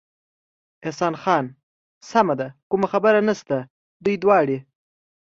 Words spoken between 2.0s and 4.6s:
سمه ده، کومه خبره نشته، دوی دواړې.